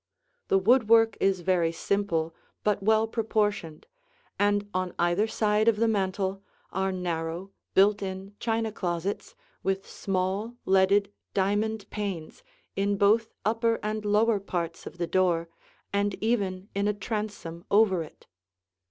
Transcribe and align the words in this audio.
The 0.47 0.57
woodwork 0.57 1.15
is 1.19 1.41
very 1.41 1.71
simple 1.71 2.33
but 2.63 2.81
well 2.81 3.07
proportioned, 3.07 3.85
and 4.39 4.67
on 4.73 4.95
either 4.97 5.27
side 5.27 5.67
of 5.67 5.75
the 5.75 5.87
mantel 5.87 6.41
are 6.71 6.91
narrow, 6.91 7.51
built 7.75 8.01
in, 8.01 8.33
china 8.39 8.71
closets 8.71 9.35
with 9.61 9.87
small, 9.87 10.55
leaded, 10.65 11.13
diamond 11.35 11.87
panes 11.91 12.41
in 12.75 12.97
both 12.97 13.29
upper 13.45 13.77
and 13.83 14.03
lower 14.03 14.39
parts 14.39 14.87
of 14.87 14.97
the 14.97 15.05
door 15.05 15.49
and 15.93 16.15
even 16.15 16.67
in 16.73 16.87
a 16.87 16.95
transom 16.95 17.63
over 17.69 18.01
it. 18.01 18.25